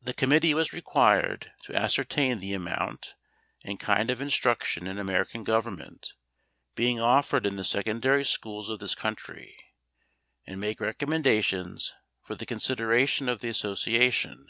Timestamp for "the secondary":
7.56-8.24